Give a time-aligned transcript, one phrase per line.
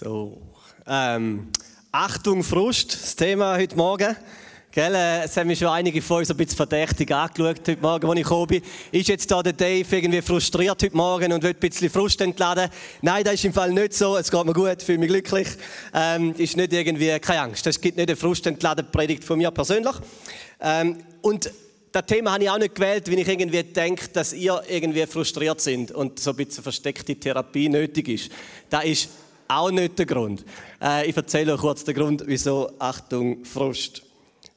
[0.00, 0.38] So,
[0.86, 1.48] ähm,
[1.90, 4.14] Achtung, Frust, das Thema heute Morgen.
[4.70, 8.08] Gell, äh, es haben mich schon einige von uns ein bisschen verdächtig angeschaut heute Morgen,
[8.08, 8.62] als ich gekommen bin.
[8.92, 12.70] Ist jetzt da der Dave irgendwie frustriert heute Morgen und will ein bisschen Frust entladen?
[13.02, 14.16] Nein, das ist im Fall nicht so.
[14.16, 15.48] Es geht mir gut, fühle mich glücklich.
[15.92, 17.66] Ähm, ist nicht irgendwie, keine Angst.
[17.66, 19.96] Es gibt nicht eine frustentladene Predigt von mir persönlich.
[20.60, 21.50] Ähm, und
[21.90, 25.60] das Thema habe ich auch nicht gewählt, weil ich irgendwie denke, dass ihr irgendwie frustriert
[25.60, 28.30] sind und so ein bisschen versteckte Therapie nötig ist.
[28.70, 29.08] Das ist
[29.48, 30.44] auch nicht der Grund.
[30.80, 34.02] Äh, ich erzähle euch kurz den Grund, wieso Achtung, Frust.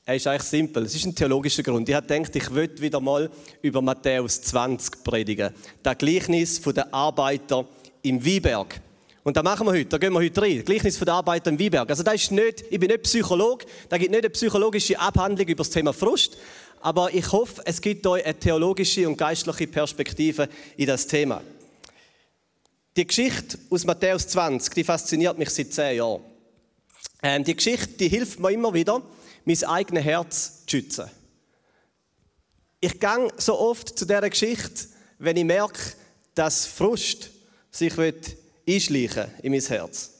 [0.05, 0.84] Er ist eigentlich simpel.
[0.84, 1.88] Es ist ein theologischer Grund.
[1.88, 3.30] Ich habe gedacht, ich möchte wieder mal
[3.62, 5.54] über Matthäus 20 predigen.
[5.82, 7.66] Das Gleichnis der Arbeiter
[8.02, 8.82] im Wieberg.
[9.23, 10.66] Und da machen wir heute, da gehen wir heute rein.
[10.66, 11.90] Gleichnis der Arbeiter im Wieberg.
[11.90, 15.63] Also das ist nicht, ich bin nicht Psychologe, da gibt nicht eine psychologische Abhandlung über
[15.63, 16.38] das Thema Frust,
[16.82, 21.41] aber ich hoffe, es gibt euch eine theologische und geistliche Perspektive in das Thema.
[22.98, 26.23] Die Geschichte aus Matthäus 20, die fasziniert mich seit zehn Jahren.
[27.24, 29.02] Ähm, die Geschichte, die hilft mir immer wieder,
[29.46, 31.10] mein eigenes Herz zu schützen.
[32.82, 34.88] Ich gehe so oft zu dieser Geschichte,
[35.20, 35.79] wenn ich merke,
[36.35, 37.29] dass Frust
[37.70, 40.12] sich einschleichen in mein Herz.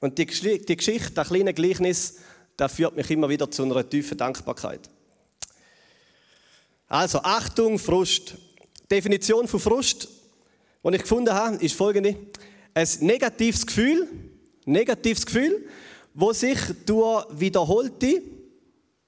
[0.00, 2.16] Und die, die Geschichte, das kleine Gleichnis,
[2.56, 4.90] das führt mich immer wieder zu einer tiefen Dankbarkeit.
[6.88, 8.34] Also, Achtung, Frust.
[8.90, 10.08] Definition von Frust,
[10.92, 12.16] die ich gefunden habe, ist folgende.
[12.74, 14.08] Ein negatives Gefühl,
[14.64, 15.66] negatives Gefühl,
[16.14, 18.22] wo sich durch wiederholte,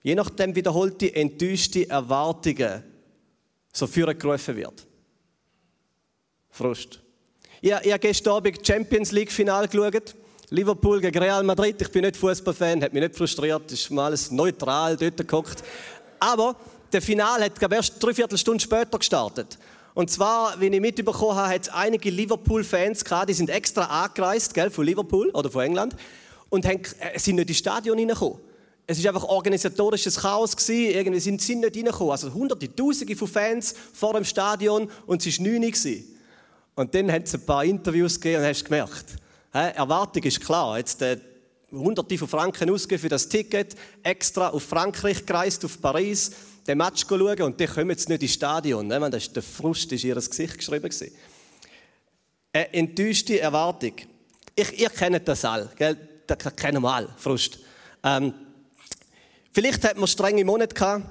[0.03, 2.83] je nachdem wiederholte, enttäuschte Erwartungen
[3.73, 4.87] so gerufen wird.
[6.51, 7.01] Frust.
[7.61, 10.15] Ich, ich habe gestern Abend Champions League Final geschaut.
[10.51, 11.81] Liverpool gegen Real Madrid.
[11.81, 15.63] Ich bin nicht Fußballfan, hat mich nicht frustriert, ist mal alles neutral dort geguckt.
[16.19, 16.57] Aber
[16.93, 19.59] der Final hat erst drei Viertelstunden später gestartet.
[19.99, 24.55] Und zwar, wie ich mitbekommen habe, hat es einige Liverpool-Fans gehabt, die sind extra angereist,
[24.55, 25.97] gell, von Liverpool oder von England,
[26.51, 28.39] und haben, äh, sind nicht ins Stadion reingekommen.
[28.87, 30.95] Es war einfach organisatorisches Chaos gewesen.
[30.95, 32.13] Irgendwie sind sie nicht reingekommen.
[32.13, 36.05] Also hunderte, tausende von Fans vor dem Stadion und es war neun gewesen.
[36.77, 39.17] Und dann hat es ein paar Interviews gegeben und hast gemerkt,
[39.53, 40.79] äh, Erwartung ist klar.
[40.79, 41.19] Jetzt äh,
[41.73, 46.31] hunderte von Franken ausgeben für das Ticket, extra auf Frankreich gereist, auf Paris,
[46.69, 48.87] den Match schauen und die kommen jetzt nicht ins Stadion.
[48.87, 49.01] Ne?
[49.11, 50.91] Das ist der Frust ist in ihr Gesicht geschrieben.
[52.53, 53.93] Eine enttäuschte Erwartung.
[54.55, 55.97] Ich, ihr kennt das alle, gell?
[56.27, 57.59] das kennen wir alle, Frust.
[58.03, 58.35] Ähm,
[59.53, 61.05] vielleicht hat man strenge Monate gehabt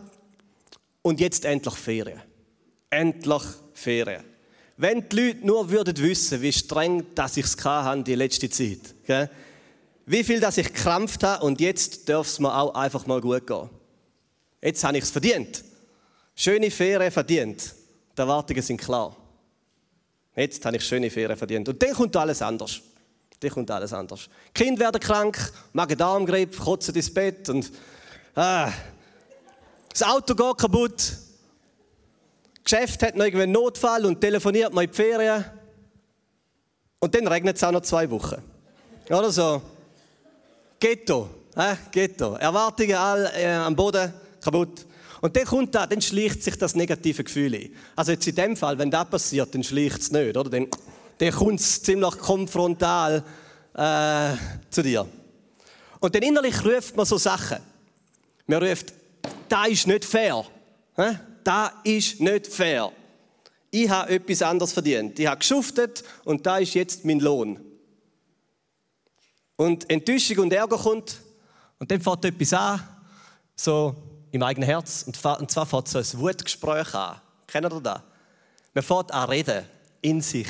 [1.02, 2.22] und jetzt endlich Ferien.
[2.90, 4.24] Endlich Ferien.
[4.78, 8.94] Wenn die Leute nur würden wissen, wie streng dass ich es hatte die letzte Zeit.
[9.06, 9.30] Gell?
[10.06, 13.48] Wie viel dass ich gekrampft habe und jetzt darf es mir auch einfach mal gut
[13.48, 13.70] gehen.
[14.62, 15.64] Jetzt habe ich es verdient.
[16.36, 17.74] Schöne Ferien verdient.
[18.16, 19.16] Die Erwartungen sind klar.
[20.36, 21.70] Jetzt habe ich schöne Ferien verdient.
[21.70, 22.82] Und dann kommt alles anders.
[23.40, 24.30] Dann kommt alles anders.
[24.54, 27.72] Kinder werden krank, Magen-Darm-Grippe, kotzen ins Bett und
[28.36, 28.72] ah,
[29.90, 30.98] das Auto geht kaputt.
[30.98, 35.46] Das Geschäft hat noch irgendwie einen Notfall und telefoniert mal in die Ferien.
[37.00, 38.42] Und dann regnet es auch noch zwei Wochen.
[39.10, 39.62] Oder so.
[40.80, 41.30] Ghetto.
[41.56, 42.36] Äh, Ghetto.
[42.36, 44.14] Erwartungen all, äh, am Boden
[44.48, 44.86] kaputt.
[45.20, 47.70] Und dann kommt da, dann schleicht sich das negative Gefühl ein.
[47.96, 50.50] Also jetzt in dem Fall, wenn das passiert, dann schleicht es nicht, oder?
[50.50, 50.68] Dann,
[51.18, 53.24] dann kommt es ziemlich konfrontal
[53.74, 54.34] äh,
[54.70, 55.08] zu dir.
[56.00, 57.58] Und dann innerlich ruft man so Sachen.
[58.46, 58.94] Man ruft,
[59.50, 60.46] da ist nicht fair.
[61.44, 62.92] Da ist nicht fair.
[63.72, 65.20] Ich habe etwas anderes verdient.
[65.20, 67.60] Ich habe geschuftet und da ist jetzt mein Lohn.
[69.56, 71.20] Und Enttäuschung und Ärger kommt
[71.80, 72.82] und dann fängt etwas an,
[73.56, 73.96] so
[74.32, 75.04] im eigenen Herz.
[75.06, 77.22] Und zwar fängt so ein Wutgespräch an.
[77.48, 78.02] Kennt ihr das?
[78.74, 79.66] Man fängt an reden,
[80.02, 80.48] in sich.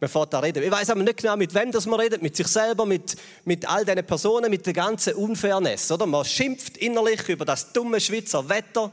[0.00, 0.62] Man fängt an reden.
[0.62, 2.22] Ich weiß aber nicht genau, mit wem das man redet.
[2.22, 5.90] Mit sich selber, mit, mit all diesen Personen, mit der ganzen Unfairness.
[5.92, 6.06] Oder?
[6.06, 8.92] Man schimpft innerlich über das dumme Schweizer Wetter,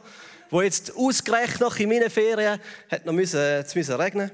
[0.50, 2.60] wo jetzt ausgerechnet in meinen Ferien
[2.90, 4.32] hat noch müssen, es müssen regnen.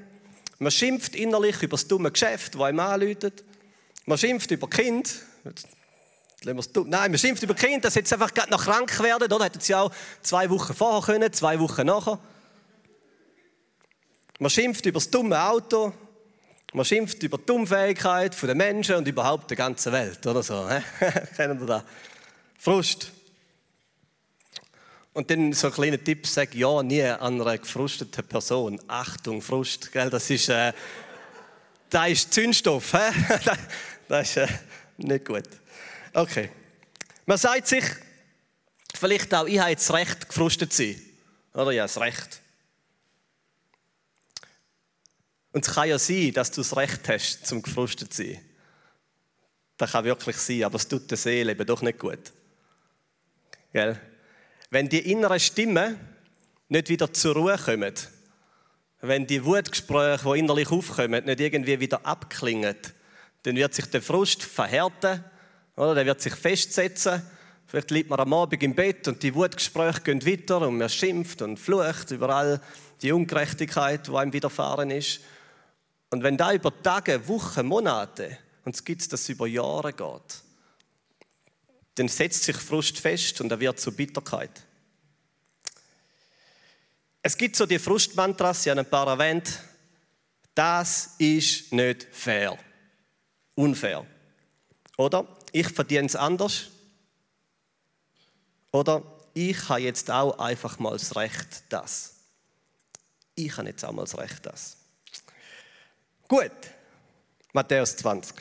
[0.60, 3.44] Man schimpft innerlich über das dumme Geschäft, das einem anläutet.
[4.06, 5.16] Man schimpft über Kind,
[6.44, 9.46] Nein, man schimpft über Kinder, dass jetzt einfach gerade noch krank werden, oder?
[9.46, 9.92] Hätten sie auch
[10.22, 12.20] zwei Wochen vorher können, zwei Wochen nachher.
[14.38, 15.94] Man schimpft über das dumme Auto,
[16.74, 20.68] man schimpft über die Unfähigkeit der Menschen und überhaupt der ganzen Welt, oder so.
[21.38, 21.84] Kennen Sie das?
[22.60, 23.12] Frust.
[25.14, 28.82] Und dann so ein kleiner Tipp, sag ja nie an einer gefrusteten Person.
[28.88, 30.10] Achtung, Frust, gell?
[30.10, 30.74] das ist, äh,
[31.90, 32.92] das ist Zündstoff.
[34.10, 34.48] das ist äh,
[34.98, 35.48] nicht gut.
[36.16, 36.50] Okay.
[37.26, 37.84] Man sagt sich,
[38.96, 41.02] vielleicht auch, ich habe das Recht, gefrustet zu sein.
[41.54, 42.42] Oder ja, das Recht.
[45.52, 48.40] Und es kann ja sein, dass du das Recht hast, zum gefrustet zu sein.
[49.76, 52.32] Das kann wirklich sein, aber es tut der Seele eben doch nicht gut.
[53.74, 54.00] Gell?
[54.70, 56.00] Wenn die inneren Stimmen
[56.70, 57.94] nicht wieder zur Ruhe kommen,
[59.02, 62.78] wenn die Wutgespräche, die innerlich aufkommen, nicht irgendwie wieder abklingen,
[63.44, 65.22] dann wird sich der Frust verhärten,
[65.76, 65.96] oder?
[65.96, 67.22] der wird sich festsetzen.
[67.68, 71.42] Vielleicht liegt man am Abend im Bett und die Wutgespräche gehen weiter und man schimpft
[71.42, 72.62] und flucht über all
[73.02, 75.22] die Ungerechtigkeit, die einem widerfahren ist.
[76.12, 80.44] Und wenn da über Tage, Wochen, Monate und es gibt das über Jahre geht,
[81.96, 84.64] dann setzt sich Frust fest und er wird zu Bitterkeit.
[87.22, 89.60] Es gibt so die Frustmantras, ich habe ein paar erwähnt.
[90.54, 92.58] Das ist nicht fair.
[93.56, 94.06] Unfair.
[94.98, 96.68] Oder ich verdiene es anders.
[98.72, 99.02] Oder
[99.34, 102.16] ich habe jetzt auch einfach mal das Recht, das.
[103.36, 104.76] Ich habe jetzt auch mal das Recht, das.
[106.28, 106.52] Gut.
[107.54, 108.36] Matthäus 20.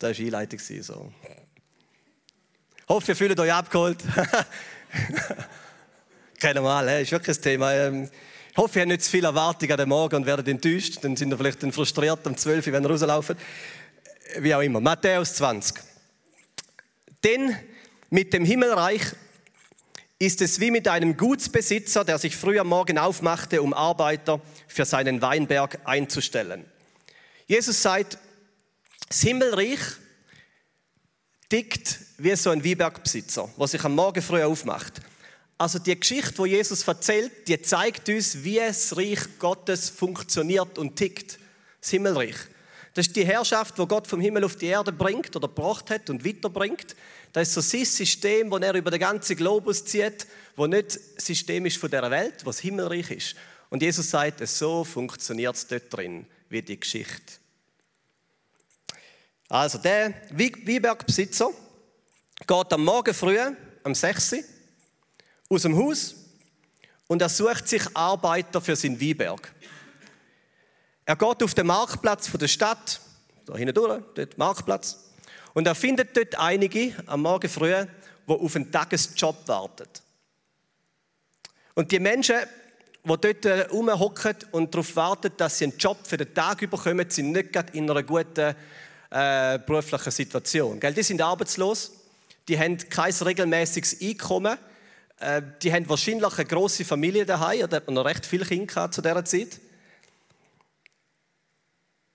[0.00, 0.58] Das war die Einleitung.
[0.58, 1.12] So.
[2.78, 3.98] Ich hoffe, ihr fühlt euch abgeholt.
[6.40, 7.72] Kennen wir alle, ist wirklich ein Thema.
[7.74, 8.10] Ähm,
[8.50, 10.98] ich hoffe, ihr habt nicht zu viel Erwartung an den Morgen und werdet enttäuscht.
[11.00, 13.36] Dann sind ihr vielleicht frustriert um 12 Uhr, wenn ihr rauslaufen.
[14.40, 14.80] Wie auch immer.
[14.80, 15.86] Matthäus 20.
[17.24, 17.56] Denn
[18.10, 19.02] mit dem Himmelreich
[20.18, 24.84] ist es wie mit einem Gutsbesitzer, der sich früh am Morgen aufmachte, um Arbeiter für
[24.84, 26.64] seinen Weinberg einzustellen.
[27.46, 28.18] Jesus sagt,
[29.08, 29.78] das Himmelreich
[31.48, 35.00] tickt wie so ein Weinbergbesitzer, der sich am Morgen früh aufmacht.
[35.56, 40.96] Also die Geschichte, wo Jesus erzählt, die zeigt uns, wie das Reich Gottes funktioniert und
[40.96, 41.38] tickt.
[41.80, 42.36] Das Himmelreich.
[42.98, 46.10] Das ist die Herrschaft, wo Gott vom Himmel auf die Erde bringt oder gebracht hat
[46.10, 46.96] und weiterbringt.
[47.32, 51.24] Das ist so sein System, das er über den ganzen Globus zieht, wo nicht das
[51.24, 53.36] System ist von der Welt, was Himmelreich ist.
[53.70, 57.34] Und Jesus sagt, so funktioniert es dort drin, wie die Geschichte.
[59.48, 61.50] Also der Weinbergbesitzer
[62.48, 63.38] geht am Morgen früh,
[63.84, 64.38] am 6 Uhr,
[65.50, 66.16] aus dem Haus
[67.06, 69.54] und er sucht sich Arbeiter für seinen Weinberg.
[71.08, 73.00] Er geht auf den Marktplatz der Stadt,
[73.46, 75.08] da hinten durch, dort Marktplatz,
[75.54, 79.88] und er findet dort einige am Morgen früh, die auf einen Tagesjob warten.
[81.72, 82.36] Und die Menschen,
[83.04, 87.32] die dort herumhocken und darauf warten, dass sie einen Job für den Tag bekommen, sind
[87.32, 88.54] nicht gerade in einer guten
[89.08, 90.78] äh, beruflichen Situation.
[90.78, 91.90] Die sind arbeitslos,
[92.48, 94.58] die haben kein regelmäßiges Einkommen,
[95.20, 98.90] äh, die haben wahrscheinlich eine grosse Familie daheim, da hat man noch recht viele Kinder
[98.90, 99.58] zu dieser Zeit.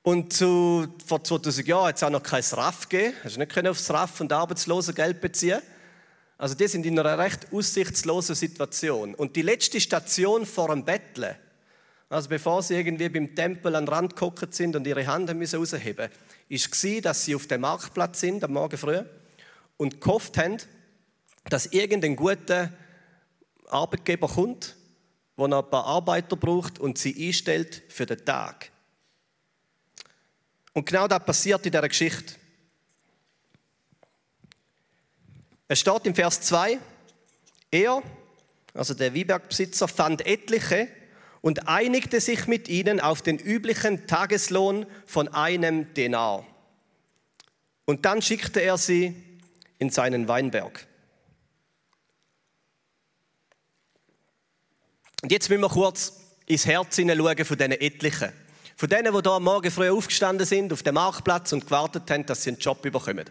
[0.04, 3.16] Und zu, vor 2000 Jahren hat es auch noch kein RAF gegeben.
[3.24, 5.62] Hast du nicht aufs RAF und Arbeitslosengeld beziehen
[6.38, 9.16] Also die sind in einer recht aussichtslosen Situation.
[9.16, 11.36] Und die letzte Station vor dem Betteln,
[12.10, 15.60] also bevor sie irgendwie beim Tempel an den Rand geguckt sind und ihre Hand müssen
[15.60, 16.10] rausheben
[16.50, 19.00] mussten, war, dass sie auf dem Marktplatz sind am Morgen früh
[19.78, 20.58] und gehofft haben,
[21.46, 22.74] dass irgendein guter
[23.70, 24.76] Arbeitgeber kommt,
[25.38, 28.73] der noch ein paar Arbeiter braucht und sie einstellt für den Tag.
[30.74, 32.36] Und genau das passiert in dieser Geschichte.
[35.68, 36.80] Es steht im Vers 2,
[37.72, 38.04] er,
[38.74, 40.88] also der Wiebergbesitzer, fand etliche
[41.42, 46.46] und einigte sich mit ihnen auf den üblichen Tageslohn von einem Denar.
[47.86, 49.16] Und dann schickte er sie
[49.78, 50.88] in seinen Weinberg.
[55.22, 58.43] Und jetzt müssen wir kurz ins Herz hineinschauen von diesen Etlichen.
[58.76, 62.26] Von denen, die hier am Morgen früh aufgestanden sind, auf dem Marktplatz und gewartet haben,
[62.26, 63.26] dass sie einen Job bekommen.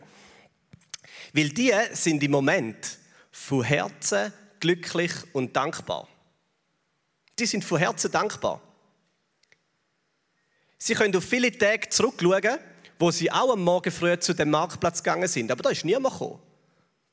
[1.32, 2.98] Weil die sind im Moment
[3.30, 6.06] von Herzen glücklich und dankbar.
[7.38, 8.60] Die sind von Herzen dankbar.
[10.78, 12.58] Sie können auf viele Tage zurückschauen,
[12.98, 15.50] wo sie auch am Morgen früh zu dem Marktplatz gegangen sind.
[15.50, 16.38] Aber da ist niemand gekommen.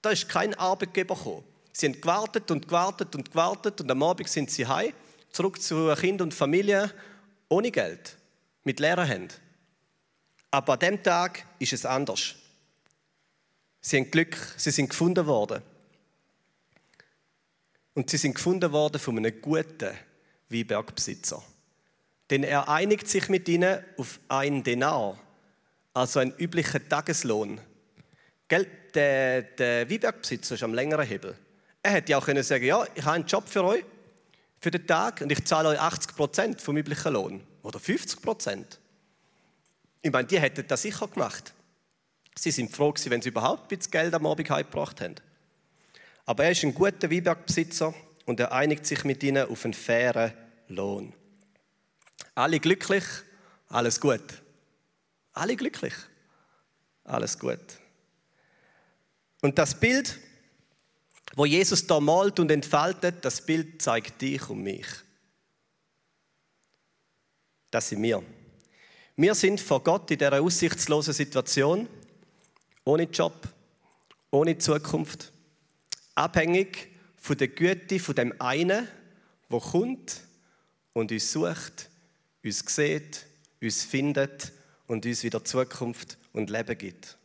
[0.02, 1.44] Da ist kein Arbeitgeber gekommen.
[1.72, 4.94] Sie haben gewartet und gewartet und gewartet und am Abend sind sie heim,
[5.32, 6.92] zurück zu Kind und Familie,
[7.48, 8.19] ohne Geld
[8.70, 9.34] mit leeren Händen.
[10.52, 12.36] Aber an dem Tag ist es anders.
[13.82, 15.64] Sie haben Glück, sie sind gefunden worden.
[17.96, 19.98] Und sie sind gefunden worden von einem guten
[20.50, 21.42] Weinbergbesitzer.
[22.30, 25.18] Denn er einigt sich mit ihnen auf einen Denar,
[25.96, 27.60] also einen üblichen Tageslohn.
[28.48, 28.68] Gell?
[28.94, 31.36] Der, der Weinbergbesitzer ist am längeren Hebel.
[31.82, 33.84] Er hätte ja auch können sagen, ja, ich habe einen Job für euch,
[34.60, 37.49] für den Tag, und ich zahle euch 80 Prozent vom üblichen Lohn.
[37.64, 38.80] Oder 50 Prozent.
[40.02, 41.54] Ich meine, die hätten das sicher gemacht.
[42.36, 45.16] Sie sind froh gewesen, wenn sie überhaupt ein bisschen Geld am Abend heimgebracht haben.
[46.26, 47.94] Aber er ist ein guter Weinbergbesitzer
[48.26, 50.34] und er einigt sich mit ihnen auf einen fairen
[50.68, 51.14] Lohn.
[52.36, 53.04] Alle glücklich,
[53.68, 54.22] alles gut.
[55.34, 55.94] Alle glücklich.
[57.04, 57.60] alles gut.
[59.42, 60.20] Und das Bild,
[61.36, 64.86] wo Jesus da malt und entfaltet, das Bild zeigt dich und mich.
[67.72, 68.24] Das sind wir.
[69.16, 71.88] Wir sind vor Gott in dieser aussichtslosen Situation,
[72.86, 73.48] ohne Job,
[74.32, 75.32] ohne Zukunft,
[76.16, 78.88] abhängig von der Güte von dem einen,
[79.50, 80.22] wo kommt
[80.94, 81.90] und uns sucht,
[82.44, 83.26] uns sieht,
[83.62, 84.52] uns findet
[84.88, 87.18] und uns wieder Zukunft und Leben gibt.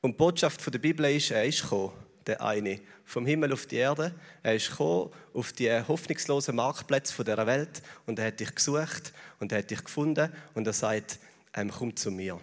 [0.00, 1.92] Und die Botschaft der Bibel ist, er ist gekommen,
[2.26, 4.14] der eine, vom Himmel auf die Erde.
[4.42, 9.52] Er ist gekommen auf die hoffnungslosen Marktplätze dieser Welt und er hat dich gesucht und
[9.52, 11.18] er hat dich gefunden und er sagt,
[11.54, 12.40] ähm, komm zu mir.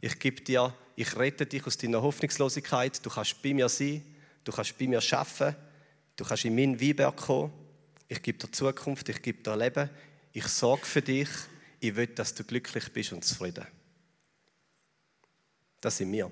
[0.00, 3.04] Ich gebe dir, ich rette dich aus deiner Hoffnungslosigkeit.
[3.04, 4.02] Du kannst bei mir sein,
[4.44, 5.56] du kannst bei mir arbeiten,
[6.16, 7.52] du kannst in meinen Weinberg kommen.
[8.08, 9.90] Ich gebe dir Zukunft, ich gebe dir Leben,
[10.32, 11.28] ich sorge für dich.
[11.80, 13.66] Ich will, dass du glücklich bist und zufrieden.
[15.80, 16.30] Das sind wir.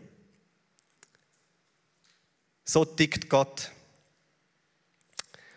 [2.65, 3.71] So tickt Gott.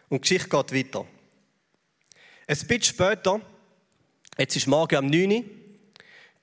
[0.10, 1.06] Und die Geschichte geht weiter.
[2.48, 3.42] Ein bisschen später,
[4.38, 5.44] jetzt ist morgen um 9 Uhr,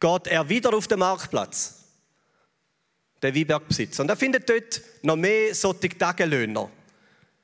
[0.00, 1.84] geht er wieder auf den Marktplatz.
[3.22, 4.02] Der Weinbergbesitzer.
[4.02, 6.70] Und er findet dort noch mehr solche Tagelöhner.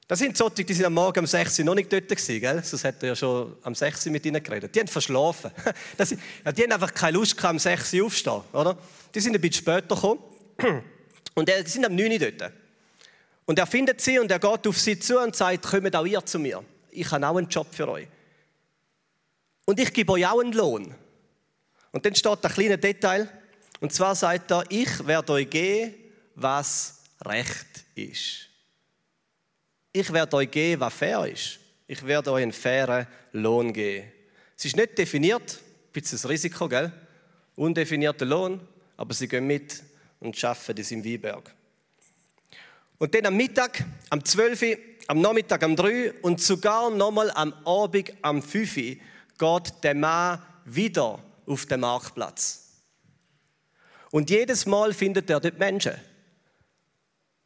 [0.07, 2.63] Das sind solche, die sind am Morgen um 6 Uhr noch nicht dort gewesen, gell?
[2.65, 4.75] Sonst hätte er ja schon am 6 Uhr mit ihnen geredet.
[4.75, 5.53] Die haben verschlafen.
[5.97, 8.77] Das, ja, die haben einfach keine Lust gehabt, am 6 Uhr aufzustehen, oder?
[9.15, 10.21] Die sind ein bisschen später gekommen.
[11.35, 12.53] Und die sind am 9 Uhr dort.
[13.51, 16.25] Und er findet sie und er geht auf sie zu und sagt, kommt auch ihr
[16.25, 16.63] zu mir.
[16.93, 18.07] Ich habe auch einen Job für euch.
[19.65, 20.95] Und ich gebe euch auch einen Lohn.
[21.91, 23.29] Und dann steht ein kleines Detail.
[23.81, 25.95] Und zwar sagt er, ich werde euch geben,
[26.37, 28.47] was recht ist.
[29.93, 31.59] Ich werde euch geben, was fair ist.
[31.89, 34.13] Ich werde euch einen fairen Lohn geben.
[34.57, 36.93] Es ist nicht definiert, ein bisschen das Risiko, gell?
[37.57, 38.61] Undefinierter Lohn,
[38.97, 39.83] aber sie gehen mit
[40.21, 41.53] und arbeiten in seinem Weinberg.
[43.01, 44.77] Und dann am Mittag, am 12 Uhr,
[45.07, 50.39] am Nachmittag am 3 und sogar nochmal am Abend am 5 Uhr geht der Mann
[50.67, 52.83] wieder auf den Marktplatz.
[54.11, 55.95] Und jedes Mal findet er dort Menschen.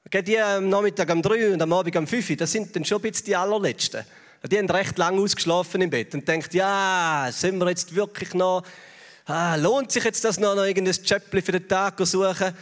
[0.05, 2.85] Okay, die am Nachmittag am 3 und am Abend am 5 Uhr, das sind dann
[2.85, 4.05] schon ein bisschen die allerletzten.
[4.51, 8.65] Die haben recht lange ausgeschlafen im Bett und denken, ja, sind wir jetzt wirklich noch,
[9.27, 12.53] ah, lohnt sich jetzt das noch, noch irgendein Schöppli für den Tag zu suchen?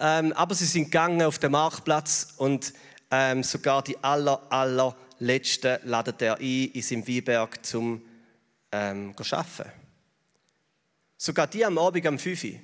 [0.00, 2.72] Ähm, aber sie sind gegangen auf den Marktplatz und
[3.10, 8.02] ähm, sogar die aller, allerletzten ladet er ein in seinem Weinberg zum
[8.70, 9.72] ähm, arbeiten.
[11.16, 12.50] Sogar die am Abend am 5 Uhr.
[12.50, 12.60] Die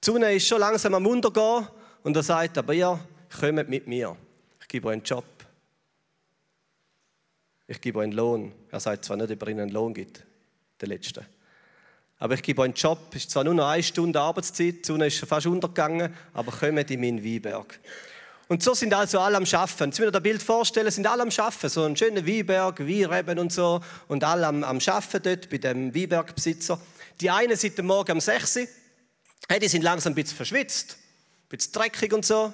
[0.00, 1.66] Sonne ist schon langsam am Untergehen
[2.04, 3.00] und er sagt, aber ihr
[3.40, 4.16] kommt mit mir.
[4.60, 5.24] Ich gebe euch einen Job.
[7.66, 8.52] Ich gebe euch einen Lohn.
[8.70, 10.24] Er sagt zwar nicht, ob er ihnen einen Lohn gibt,
[10.80, 11.26] der Letzte.
[12.18, 12.98] Aber ich gebe euch einen Job.
[13.10, 16.52] Es ist zwar nur noch eine Stunde Arbeitszeit, die Sonne ist schon fast untergegangen, aber
[16.52, 17.80] kommt in meinen Weinberg.
[18.46, 19.86] Und so sind also alle am Schaffen.
[19.86, 21.68] Jetzt müsst ihr das Bild vorstellen, sind alle am Schaffen.
[21.70, 23.80] So ein schöner Weinberg, Weinreben und so.
[24.06, 26.78] Und alle am, am Schaffen dort bei dem Weinbergbesitzer.
[27.20, 28.66] Die einen sind am Morgen um 6 Uhr.
[29.48, 30.96] Hey, die sind langsam ein bisschen verschwitzt,
[31.44, 32.52] ein bisschen dreckig und so.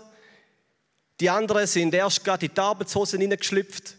[1.21, 3.97] Die anderen sind erst gerade in die Arbeitshosen hineingeschlüpft.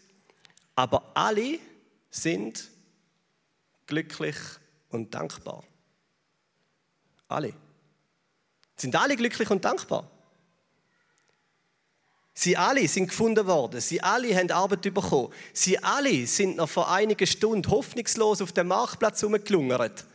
[0.75, 1.59] Aber alle
[2.09, 2.69] sind
[3.85, 4.35] glücklich
[4.91, 5.63] und dankbar.
[7.27, 7.53] Alle.
[8.75, 10.09] Sind alle glücklich und dankbar?
[12.33, 13.81] Sie alle sind gefunden worden.
[13.81, 15.33] Sie alle haben Arbeit bekommen.
[15.53, 20.05] Sie alle sind noch vor einigen Stunden hoffnungslos auf dem Marktplatz herumgelungert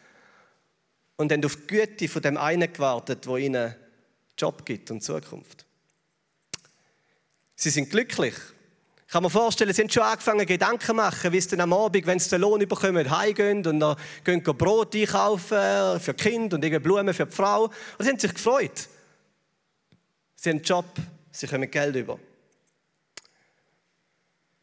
[1.16, 3.74] und haben auf die Güte von dem einen gewartet, wo ihnen
[4.36, 5.64] Job gibt und Zukunft.
[7.54, 8.34] Sie sind glücklich
[9.06, 12.06] ich kann mir vorstellen, sie haben schon angefangen, Gedanken zu machen, wie dann am Abend,
[12.06, 16.82] wenn sie den Lohn bekommen, heimgehen und dann gehen Brot einkaufen für die Kinder und
[16.82, 17.64] Blumen für die Frau.
[17.66, 18.88] Und sie haben sich gefreut.
[20.34, 20.86] Sie haben einen Job,
[21.30, 22.18] sie kommen Geld über.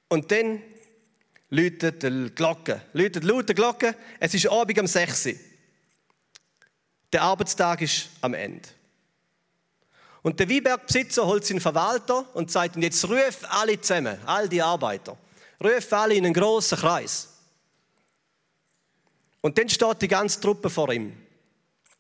[0.10, 0.62] Und dann
[1.50, 5.34] läutet die Glocke, läutet laut die Glocke, es ist Abend um 6 Uhr.
[7.14, 8.68] Der Arbeitstag ist am Ende.
[10.24, 15.18] Und der Weinbergbesitzer holt seinen Verwalter und sagt, jetzt ruf alle zusammen, all die Arbeiter.
[15.62, 17.28] Ruf alle in einen grossen Kreis.
[19.42, 21.14] Und dann steht die ganze Truppe vor ihm.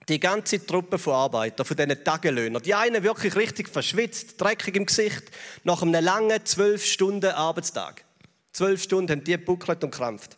[0.07, 2.63] Die ganze Truppe von Arbeitern, von diesen Tagelöhnern.
[2.63, 5.23] Die einen wirklich richtig verschwitzt, dreckig im Gesicht,
[5.65, 8.05] nach einem langen zwölf Stunden Arbeitstag.
[8.53, 10.37] Zwölf Stunden haben die gebuckelt und krampft.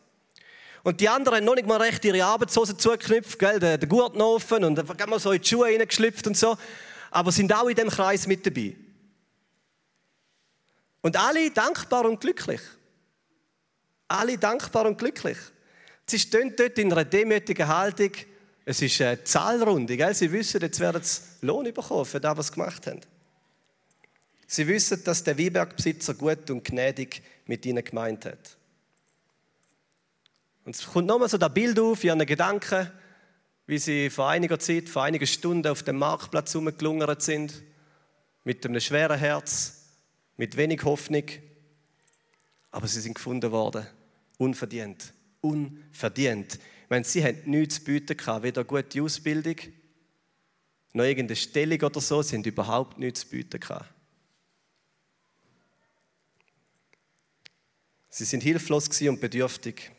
[0.81, 4.15] Und die anderen haben noch nicht mal recht ihre Arbeitshose zugeknüpft, gell, den, den Gurt
[4.17, 6.57] offen und dann mal so in die Schuhe reingeschlüpft und so
[7.15, 8.75] aber sind auch in dem Kreis mit dabei.
[11.01, 12.59] Und alle dankbar und glücklich.
[14.09, 15.37] Alle dankbar und glücklich.
[16.05, 18.11] Sie stehen dort in einer demütigen Haltung,
[18.65, 19.95] Es ist eine Zahlrunde.
[19.95, 20.13] Gell?
[20.13, 22.99] Sie wissen, jetzt werden sie Lohn bekommen für das, was sie gemacht haben.
[24.45, 28.57] Sie wissen, dass der Weinbergbesitzer gut und gnädig mit ihnen gemeint hat.
[30.65, 32.91] Und es kommt nochmal so das Bild auf, in ihren Gedanken,
[33.67, 37.63] wie sie vor einiger Zeit, vor einigen Stunden auf dem Marktplatz herumgelungert sind,
[38.43, 39.85] mit einem schweren Herz,
[40.37, 41.23] mit wenig Hoffnung.
[42.71, 43.87] Aber sie sind gefunden worden,
[44.37, 46.55] unverdient, unverdient.
[46.55, 49.55] Ich meine, sie hatten nichts zu bieten weder gute Ausbildung,
[50.93, 53.59] noch irgendeine Stellung oder so, sie haben überhaupt nichts zu bieten.
[58.09, 59.91] Sie sind hilflos und bedürftig.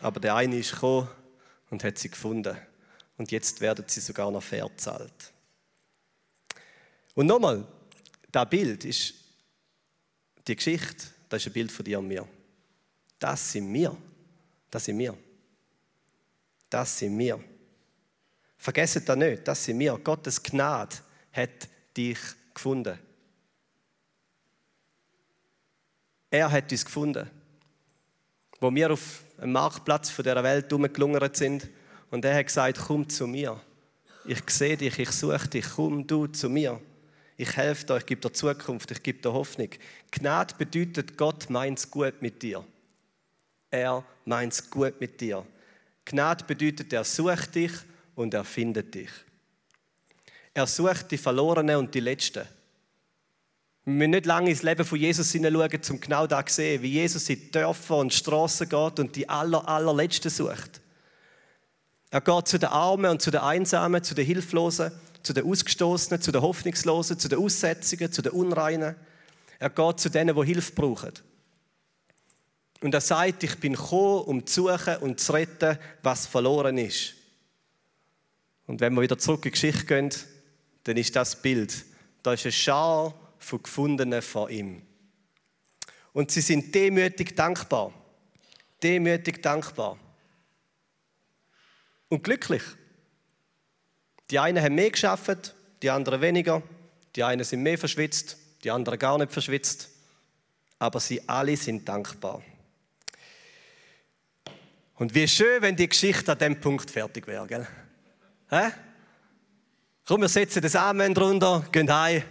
[0.00, 1.08] Aber der eine ist gekommen
[1.70, 2.56] und hat sie gefunden.
[3.16, 5.32] Und jetzt werden sie sogar noch fair zahlt.
[7.14, 7.66] Und nochmal,
[8.30, 9.14] das Bild ist,
[10.46, 12.26] die Geschichte, das ist ein Bild von dir und mir.
[13.18, 13.96] Das sind wir.
[14.70, 15.16] Das sind wir.
[16.68, 17.42] Das sind wir.
[18.56, 19.98] Vergesst das nicht, das sind wir.
[19.98, 20.96] Gottes Gnade
[21.32, 22.18] hat dich
[22.54, 22.98] gefunden.
[26.30, 27.28] Er hat uns gefunden.
[28.60, 31.68] Wo wir auf einem Marktplatz von dieser Welt herumgelungert sind
[32.10, 33.60] und er hat gesagt, komm zu mir.
[34.26, 36.80] Ich sehe dich, ich suche dich, komm du zu mir.
[37.36, 39.70] Ich helfe dir, ich gebe dir Zukunft, ich gebe dir Hoffnung.
[40.10, 42.64] Gnade bedeutet, Gott meint es gut mit dir.
[43.70, 45.46] Er meint es gut mit dir.
[46.04, 47.72] Gnade bedeutet, er sucht dich
[48.14, 49.10] und er findet dich.
[50.52, 52.46] Er sucht die Verlorenen und die Letzten.
[53.90, 56.92] Wir müssen nicht lange ins Leben von Jesus hineinschauen, um genau das zu sehen, wie
[56.92, 60.80] Jesus in Dörfer und Straßen geht und die aller, allerletzten sucht.
[62.10, 64.92] Er geht zu den Armen und zu den Einsamen, zu den Hilflosen,
[65.24, 68.94] zu den Ausgestoßenen, zu den Hoffnungslosen, zu den Aussätzigen, zu den Unreinen.
[69.58, 71.12] Er geht zu denen, die Hilfe brauchen.
[72.80, 77.14] Und er sagt, ich bin gekommen, um zu suchen und zu retten, was verloren ist.
[78.68, 80.10] Und wenn wir wieder zurück in die Geschichte gehen,
[80.84, 81.84] dann ist das Bild.
[82.22, 84.82] Da ist eine Schar von Gefundenen von ihm.
[86.12, 87.92] Und sie sind demütig dankbar.
[88.82, 89.98] Demütig dankbar.
[92.08, 92.62] Und glücklich.
[94.30, 96.62] Die einen haben mehr geschafft, die anderen weniger.
[97.16, 99.88] Die einen sind mehr verschwitzt, die anderen gar nicht verschwitzt.
[100.78, 102.42] Aber sie alle sind dankbar.
[104.94, 107.66] Und wie schön, wenn die Geschichte an dem Punkt fertig wäre, gell?
[108.50, 108.70] Hä?
[110.04, 112.22] Komm, wir setzen das Amen drunter, gehen heim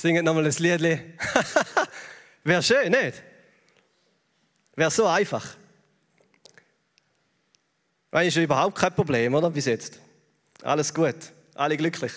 [0.00, 0.80] singen nochmal ein Lied.
[2.44, 3.22] Wäre schön, nicht?
[4.74, 5.56] Wäre so einfach.
[8.10, 9.50] Das ist überhaupt kein Problem, oder?
[9.50, 10.00] Bis jetzt.
[10.62, 11.16] Alles gut,
[11.54, 12.12] alle glücklich.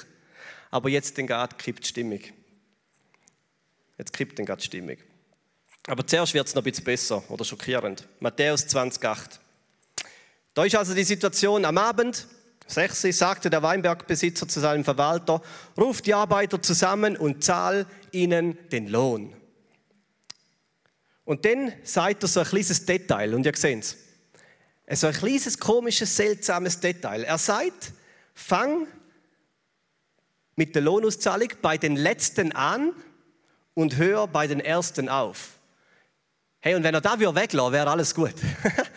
[0.71, 2.21] Aber jetzt den gerade kippt die Stimmung.
[3.97, 4.97] Jetzt kippt den gerade die Stimmung.
[5.87, 8.07] Aber zuerst wird es noch ein bisschen besser oder schockierend.
[8.19, 9.39] Matthäus 20,8.
[10.53, 12.27] Da ist also die Situation am Abend.
[12.67, 15.41] 6 sagte der Weinbergbesitzer zu seinem Verwalter,
[15.77, 19.33] ruf die Arbeiter zusammen und zahl ihnen den Lohn.
[21.25, 23.97] Und dann sagt er so ein kleines Detail, und ihr seht es.
[24.99, 27.23] So ein kleines, komisches, seltsames Detail.
[27.23, 27.93] Er sagt,
[28.33, 28.87] fang
[30.55, 32.93] mit der Lohnauszahlung bei den Letzten an
[33.73, 35.51] und hör bei den Ersten auf.
[36.59, 38.35] Hey, und wenn er da weglassen wäre alles gut.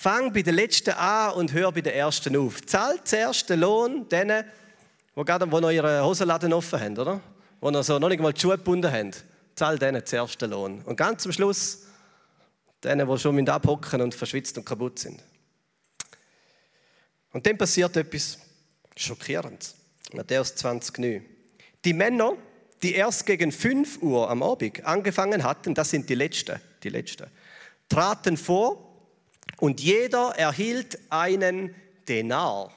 [0.00, 2.64] Fang bei den Letzten an und hör bei den Ersten auf.
[2.64, 4.46] Zahlt zuerst den Lohn denen,
[5.14, 7.20] die gerade wo noch ihre Hosenladen offen haben, oder?
[7.60, 9.10] Wo noch, so noch nicht mal die Schuhe gebunden haben.
[9.54, 10.80] Zahlt denen zuerst den Lohn.
[10.86, 11.80] Und ganz zum Schluss
[12.82, 15.22] denen, die schon abhocken und verschwitzt und kaputt sind.
[17.34, 18.38] Und dann passiert etwas
[18.96, 19.74] Schockierendes.
[20.14, 21.20] Matthäus 20,9.
[21.84, 22.38] Die Männer,
[22.82, 27.26] die erst gegen 5 Uhr am Abend angefangen hatten, das sind die Letzten, die Letzten,
[27.90, 28.89] traten vor
[29.60, 31.74] und jeder erhielt einen
[32.08, 32.72] Denar.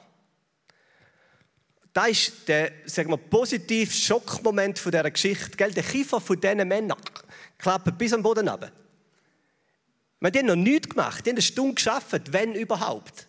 [1.92, 5.56] Das ist der sagen wir, positive Schockmoment von dieser Geschichte.
[5.56, 5.72] Gell?
[5.72, 6.98] Der Kiefer von diesen Männern
[7.58, 8.72] klappt bis am Boden runter.
[10.20, 13.26] Die haben noch nichts gemacht, die haben eine Stunde geschafft, wenn überhaupt.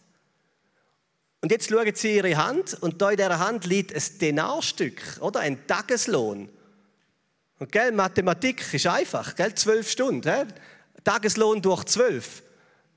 [1.42, 5.42] Und jetzt schauen sie ihre Hand und da in dieser Hand liegt ein Denarstück, oder?
[5.42, 6.50] Ein Tageslohn.
[7.60, 9.54] Und gell, Mathematik ist einfach, gell?
[9.54, 10.28] Zwölf Stunden.
[10.28, 10.46] He?
[11.04, 12.42] Tageslohn durch zwölf.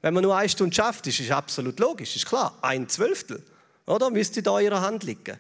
[0.01, 2.57] Wenn man nur eine Stunde schafft, ist es absolut logisch, ist klar.
[2.63, 3.43] Ein Zwölftel,
[3.87, 4.11] oder?
[4.11, 5.39] Müsste da in ihrer Hand liegen.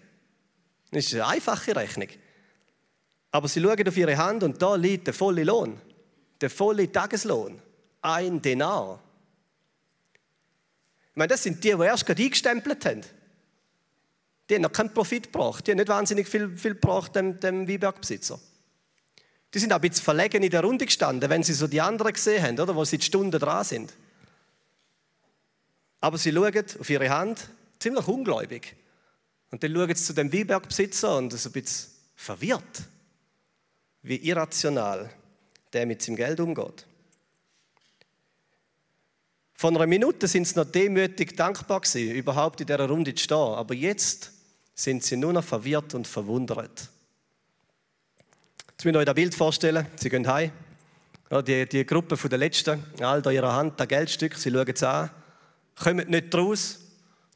[0.90, 2.08] Das ist eine einfache Rechnung.
[3.30, 5.80] Aber sie schauen auf ihre Hand und da liegt der volle Lohn,
[6.40, 7.60] der volle Tageslohn.
[8.00, 9.00] Ein Denar.
[11.10, 13.02] Ich meine, das sind die, die erst gerade eingestempelt haben.
[14.48, 15.66] Die haben noch keinen Profit gebracht.
[15.66, 18.40] Die haben nicht wahnsinnig viel, viel gebracht, dem, dem Weinbergbesitzer.
[19.52, 22.12] Die sind auch ein bisschen verlegen in der Runde gestanden, wenn sie so die anderen
[22.12, 22.74] gesehen haben, oder?
[22.74, 23.92] wo sie die Stunden dran sind.
[26.00, 28.76] Aber sie schauen auf ihre Hand, ziemlich ungläubig.
[29.50, 32.82] Und dann schauen sie zu dem Weinbergbesitzer und so ein bisschen verwirrt,
[34.02, 35.10] wie irrational
[35.72, 36.86] der mit seinem Geld umgeht.
[39.54, 43.36] Von einer Minute sind sie noch demütig dankbar gewesen, überhaupt in dieser Runde zu stehen.
[43.36, 44.30] Aber jetzt
[44.74, 46.88] sind sie nur noch verwirrt und verwundert.
[48.70, 49.86] Jetzt müsst ihr euch das Bild vorstellen.
[49.96, 50.52] Sie gehen heim.
[51.30, 54.68] Ja, die, die Gruppe von der Letzten, all da ihrer Hand, das Geldstück, sie schauen
[54.72, 55.10] es an,
[55.78, 56.80] kommen nicht raus,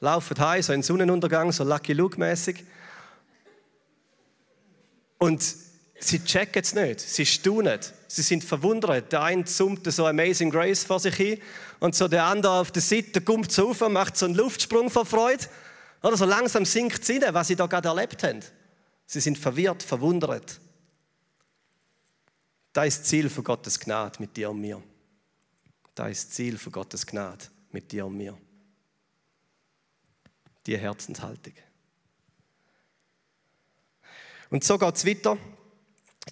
[0.01, 2.65] laufen heim, so in Sonnenuntergang, so Lucky Luke-mäßig.
[5.19, 5.45] Und
[5.99, 7.79] sie checken es nicht, sie staunen,
[8.09, 9.13] sie sind verwundert.
[9.13, 11.41] Der eine zoomt so Amazing Grace vor sich hin
[11.79, 14.91] und so der andere auf der Seite kommt so auf und macht so einen Luftsprung
[14.91, 15.45] vor Freude.
[16.03, 18.41] Oder so langsam sinkt es was sie da gerade erlebt haben.
[19.07, 20.61] Sie sind verwirrt, verwundert.
[22.73, 24.83] Das ist das Ziel von Gottes Gnade mit dir und mir.
[25.95, 28.39] Das ist das Ziel von Gottes Gnade mit dir und mir.
[30.67, 31.55] Die Herzenshaltung.
[34.51, 35.39] Und so geht es weiter.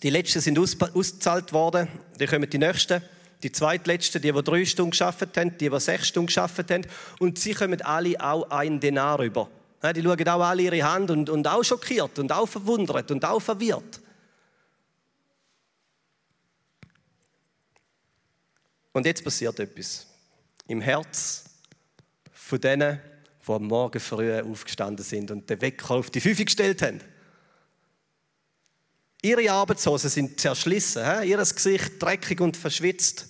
[0.02, 1.88] Die letzten sind ausgezahlt worden.
[2.18, 3.02] Dann kommen die nächsten.
[3.42, 6.86] Die zweitletzten, die, die drei Stunden geschafft haben, die, die sechs Stunden geschafft haben.
[7.18, 9.48] Und sie kommen alle auch einen Denar rüber.
[9.82, 13.40] Die schauen auch alle ihre Hand und, und auch schockiert und auch verwundert und auch
[13.40, 14.00] verwirrt.
[18.92, 20.09] Und jetzt passiert etwas.
[20.70, 21.42] Im Herz
[22.30, 23.00] von denen,
[23.44, 27.00] die am Morgen früh aufgestanden sind und den Wecker auf die Fünfe gestellt haben.
[29.20, 31.28] Ihre Arbeitshosen sind zerschlissen, he?
[31.28, 33.26] ihr Gesicht dreckig und verschwitzt.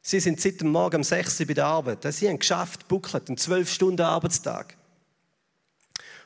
[0.00, 2.10] Sie sind seit dem Morgen um 6 Uhr bei der Arbeit.
[2.14, 4.78] Sie haben geschafft, buckelt, einen 12 Stunden Arbeitstag.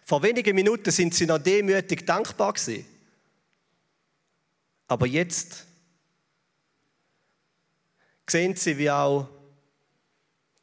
[0.05, 2.87] Vor wenigen Minuten sind sie noch demütig dankbar gewesen.
[4.87, 5.67] Aber jetzt
[8.29, 9.40] sehen sie, wie auch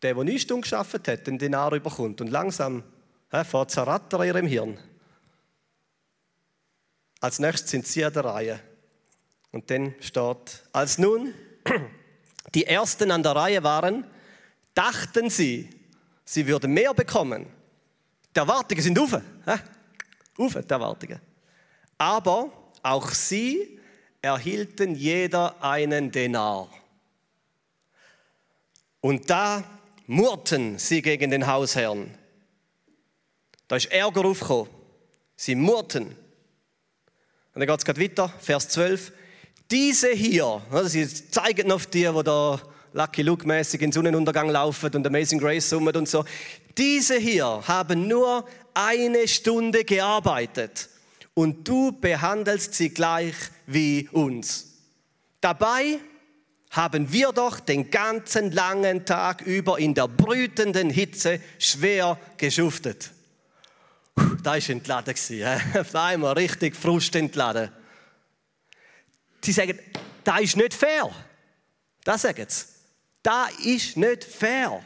[0.02, 2.84] der, der neun Stunden geschafft hat, den Dinar überkommt und langsam
[3.32, 4.80] he, fährt zu rattern in ihrem Hirn.
[7.20, 8.60] Als nächstes sind sie an der Reihe.
[9.52, 11.34] Und dann steht, als nun
[12.54, 14.06] die Ersten an der Reihe waren,
[14.74, 15.70] dachten sie,
[16.24, 17.48] sie würden mehr bekommen.
[18.36, 19.24] Die Erwartungen sind ufe.
[20.38, 21.20] Ufe, die Erwartungen.
[21.98, 22.52] Aber
[22.84, 23.80] auch sie
[24.22, 26.70] erhielten jeder einen Denar.
[29.02, 29.64] Und da
[30.08, 32.10] murrten sie gegen den Hausherrn.
[33.68, 34.72] Da ist Ärger aufgekommen.
[35.36, 36.08] Sie murrten.
[36.08, 36.16] Und
[37.54, 39.12] dann geht es gerade weiter, Vers 12.
[39.70, 42.60] Diese hier, sie zeigen auf die, wo da
[42.94, 46.24] Lucky Luke-mäßig in Sonnenuntergang laufen und Amazing Grace summen und so.
[46.78, 50.90] Diese hier haben nur eine Stunde gearbeitet
[51.34, 54.74] und du behandelst sie gleich wie uns.
[55.42, 56.00] Dabei
[56.72, 63.12] haben wir doch den ganzen langen Tag über in der brütenden Hitze schwer geschuftet.
[64.44, 65.16] Da ist entladen
[65.80, 67.72] Auf einmal richtig Frust entladen.
[69.42, 69.80] Sie sagen,
[70.24, 71.10] da ist nicht fair.
[72.04, 72.66] Das sagen sie.
[73.22, 74.84] Da ist nicht fair.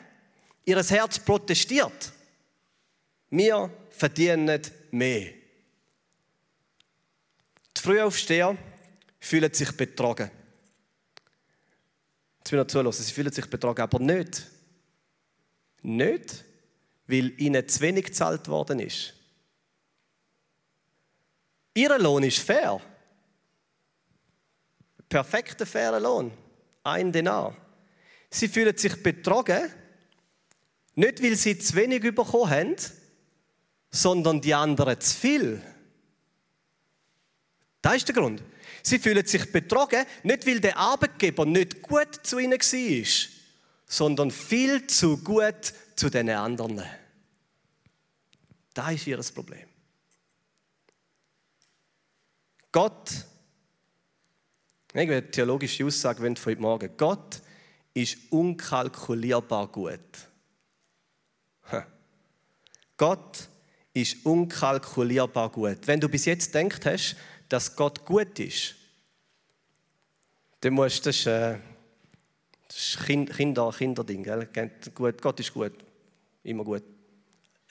[0.65, 2.11] Ihr Herz protestiert.
[3.29, 5.31] Wir verdienen mehr.
[7.77, 8.57] Die Frühaufsteher
[9.19, 10.29] fühlen sich betrogen.
[12.41, 13.03] Jetzt ich noch zulassen.
[13.03, 14.47] Sie fühlen sich betrogen, aber nicht.
[15.83, 16.43] Nicht,
[17.05, 19.13] weil ihnen zu wenig gezahlt worden ist.
[21.75, 22.81] Ihr Lohn ist fair.
[25.07, 26.31] Perfekter, fairer Lohn.
[26.83, 27.55] Ein Denar.
[28.29, 29.71] Sie fühlen sich betrogen,
[30.95, 32.75] nicht weil sie zu wenig bekommen haben,
[33.91, 35.61] sondern die anderen zu viel.
[37.81, 38.41] Das ist der Grund.
[38.83, 43.05] Sie fühlen sich betrogen, nicht weil der Arbeitgeber nicht gut zu ihnen war,
[43.85, 46.83] sondern viel zu gut zu den anderen.
[48.73, 49.67] Das ist ihr Problem.
[52.71, 53.09] Gott,
[54.89, 56.89] ich will eine theologische Aussage von heute Morgen.
[56.95, 57.41] Gott
[57.93, 59.99] ist unkalkulierbar gut.
[62.95, 63.49] Gott
[63.93, 65.79] ist unkalkulierbar gut.
[65.85, 67.15] Wenn du bis jetzt denkt hast,
[67.51, 68.75] dass Gott gut ist,
[70.61, 71.57] dann musst du das, äh,
[72.67, 74.23] das ist kind, Kinder, Kinderding.
[74.23, 74.71] Gell?
[74.95, 75.73] Gut, Gott ist gut.
[76.43, 76.83] Immer gut.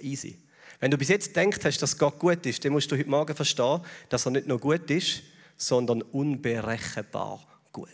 [0.00, 0.36] Easy.
[0.80, 3.34] Wenn du bis jetzt denkt hast, dass Gott gut ist, dann musst du heute Morgen
[3.34, 5.22] verstehen, dass er nicht nur gut ist,
[5.56, 7.88] sondern unberechenbar gut.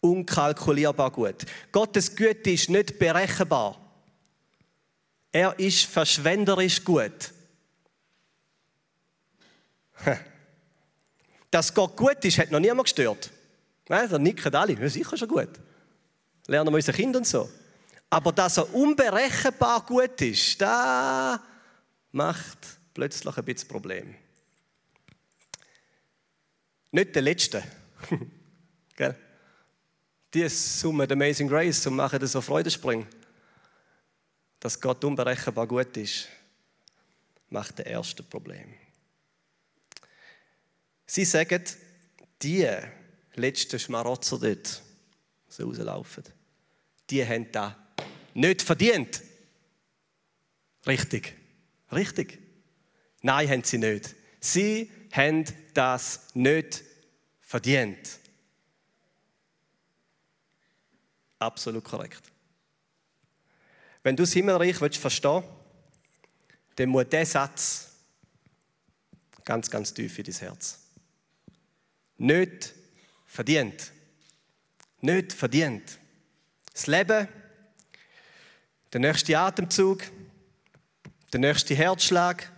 [0.00, 1.46] Unkalkulierbar gut.
[1.70, 3.78] Gottes Güte ist nicht berechenbar.
[5.30, 7.32] Er ist verschwenderisch gut.
[11.50, 13.30] Dass Gott gut ist, hat noch niemand gestört.
[13.86, 14.74] Da nicken alle.
[14.74, 15.48] Ja, sicher schon gut.
[16.46, 17.50] Lernen wir unsere Kinder und so.
[18.08, 21.40] Aber dass er unberechenbar gut ist, da
[22.12, 22.58] macht
[22.92, 24.14] plötzlich ein bisschen Problem.
[26.90, 27.62] Nicht der Letzte.
[28.96, 29.16] Gell?
[30.34, 33.06] Die summen der Amazing Grace und machen so Freudensprung.
[34.58, 36.28] Dass Gott unberechenbar gut ist,
[37.48, 38.74] macht das erste Problem.
[41.12, 41.64] Sie sagen,
[42.40, 42.68] die
[43.34, 44.80] letzten Schmarotzer dort,
[45.58, 46.22] die rauslaufen,
[47.10, 47.72] die haben das
[48.32, 49.20] nicht verdient.
[50.86, 51.34] Richtig.
[51.90, 52.38] Richtig.
[53.22, 54.14] Nein, haben sie nicht.
[54.38, 56.84] Sie haben das nicht
[57.40, 58.20] verdient.
[61.40, 62.22] Absolut korrekt.
[64.04, 65.42] Wenn du das Himmelreich willst verstehen
[66.76, 67.96] dann muss dieser Satz
[69.44, 70.79] ganz, ganz tief in dein Herz.
[72.20, 72.74] Nicht
[73.24, 73.92] verdient.
[75.00, 75.98] Nicht verdient.
[76.70, 77.26] Das Leben,
[78.92, 80.02] der nächste Atemzug,
[81.32, 82.52] der nächste Herzschlag,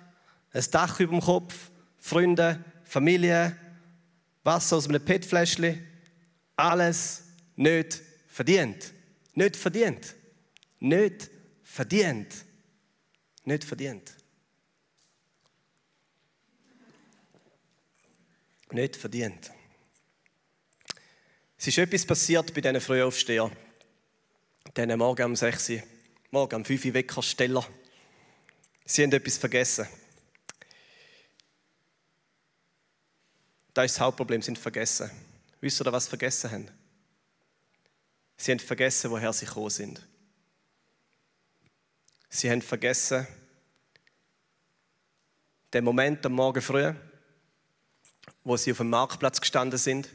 [0.53, 1.71] ein Dach über dem Kopf,
[2.01, 3.57] Freunde, Familie,
[4.43, 5.87] Wasser aus einem PET-Fläschchen,
[6.57, 7.23] alles
[7.55, 8.93] nicht verdient.
[9.33, 10.17] Nicht verdient.
[10.81, 11.31] Nicht
[11.63, 12.35] verdient.
[13.45, 14.13] Nicht verdient.
[18.73, 19.51] Nicht verdient.
[21.59, 23.55] Es ist etwas passiert bei diesen Frühaufstehern.
[24.75, 25.83] Diesen Morgen um 6 Uhr,
[26.31, 27.69] morgen um 5 Uhr Weckersteller.
[28.87, 29.87] Sie haben etwas vergessen.
[33.75, 35.11] Das ist das Hauptproblem, sie sind vergessen.
[35.61, 36.69] Wisst ihr, was sie vergessen haben?
[38.39, 40.09] Sie haben vergessen, woher sie gekommen sind.
[42.31, 43.27] Sie haben vergessen,
[45.75, 46.93] den Moment am Morgen früh,
[48.45, 50.09] wo sie auf dem Marktplatz gestanden sind,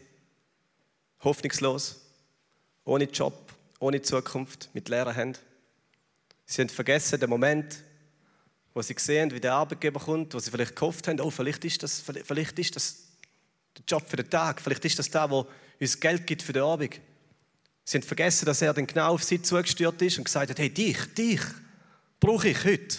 [1.24, 2.02] hoffnungslos,
[2.84, 5.40] ohne Job, ohne Zukunft, mit leeren Händen.
[6.46, 7.84] Sie haben vergessen den Moment,
[8.74, 11.84] wo sie sehen, wie der Arbeitgeber kommt, wo sie vielleicht gehofft haben, oh, vielleicht ist
[11.84, 13.08] das, vielleicht ist das
[13.78, 15.48] der Job für den Tag, vielleicht ist das da, wo
[15.80, 17.00] uns Geld gibt für den Abend.
[17.84, 20.70] Sie haben vergessen, dass er dann genau auf sie zugestürzt ist und gesagt hat, hey,
[20.70, 21.42] dich, dich
[22.20, 22.98] brauche ich heute.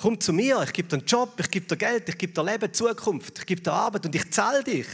[0.00, 2.44] Komm zu mir, ich gebe dir einen Job, ich gebe dir Geld, ich gebe dir
[2.44, 4.86] Leben, Zukunft, ich gebe dir Arbeit und ich zahle dich.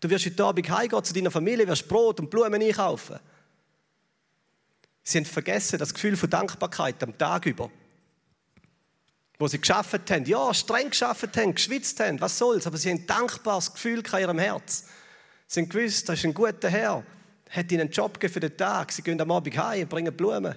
[0.00, 3.18] Du wirst heute Abend heimgehen zu deiner Familie, wirst Brot und Blumen einkaufen.
[5.02, 7.70] Sie haben vergessen, das Gefühl von Dankbarkeit am Tag über
[9.40, 12.98] wo sie geschafft haben, ja, streng geschafft haben, geschwitzt haben, was soll's, aber sie haben
[12.98, 14.84] ein dankbares Gefühl in ihrem Herz.
[15.46, 17.02] Sie haben gewusst, das ist ein guter Herr,
[17.48, 20.54] hat ihnen einen Job für den Tag, sie gehen am Abend heim und bringen Blumen.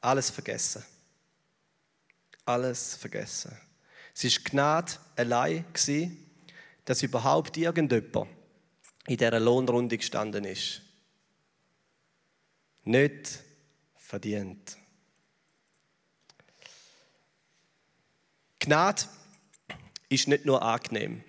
[0.00, 0.84] Alles vergessen.
[2.44, 3.56] Alles vergessen.
[4.14, 5.64] Es war Gnade allein,
[6.84, 8.28] dass überhaupt irgendjemand
[9.06, 10.82] in dieser Lohnrunde gestanden ist.
[12.84, 13.40] Nicht
[13.96, 14.76] verdient.
[18.58, 19.02] Gnade
[20.08, 21.24] ist nicht nur angenehm.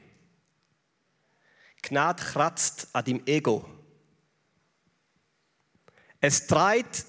[1.81, 3.67] Gnade kratzt an deinem Ego.
[6.19, 7.05] Es treibt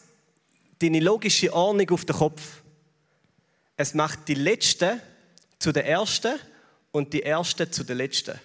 [0.83, 2.63] deine logische Ordnung auf den Kopf.
[3.77, 5.01] Es macht die Letzten
[5.59, 6.39] zu den Ersten
[6.91, 8.39] und die Ersten zu den Letzten.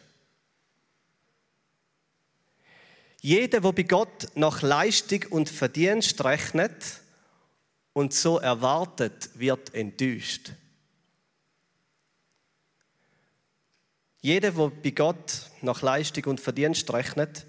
[3.21, 7.01] Jeder, der bei Gott nach Leistung und Verdienst rechnet
[7.93, 10.51] und so erwartet, wird enttäuscht.
[14.21, 17.45] Jeder, der bei Gott nach Leistung und Verdienst rechnet,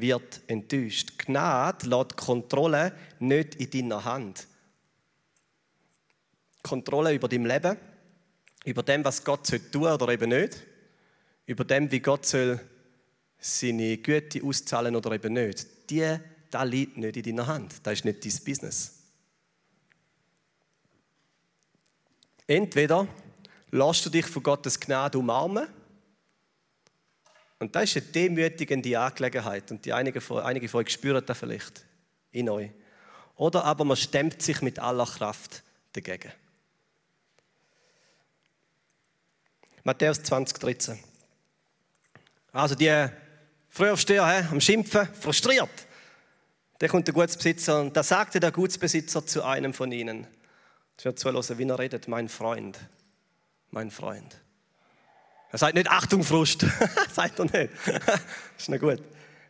[0.00, 1.18] wird enttäuscht.
[1.18, 4.46] Gnade lässt Kontrolle nicht in deiner Hand.
[6.62, 7.76] Kontrolle über dein Leben,
[8.64, 10.62] über dem, was Gott tun soll oder eben nicht,
[11.46, 12.60] über dem, wie Gott soll
[13.38, 15.66] seine Güte auszahlen oder eben nicht.
[15.90, 16.16] Die,
[16.50, 17.74] das liegt nicht in deiner Hand.
[17.82, 18.94] Das ist nicht dein Business.
[22.46, 23.06] Entweder
[23.70, 25.68] lässt du dich von Gottes Gnade umarmen
[27.58, 29.70] und das ist eine demütigende Angelegenheit.
[29.70, 31.84] Und die einige, von, einige von euch spüren das vielleicht
[32.30, 32.70] in euch.
[33.34, 36.32] Oder aber man stemmt sich mit aller Kraft dagegen.
[39.82, 40.98] Matthäus 20, 13.
[42.52, 43.08] Also die
[43.68, 45.70] Frühaufsteher he, am Schimpfen, frustriert.
[46.78, 50.26] Da kommt der Gutsbesitzer und da sagte der Gutsbesitzer zu einem von ihnen,
[50.96, 52.78] ich werde zuhören, wie er redet, mein Freund,
[53.70, 54.40] mein Freund.
[55.50, 56.66] Er sagt nicht Achtung, Frust.
[57.12, 57.72] sagt er nicht.
[58.58, 59.02] ist nicht gut.